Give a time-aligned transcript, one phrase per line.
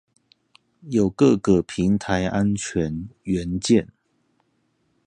[0.89, 3.89] 有各個平台安全元件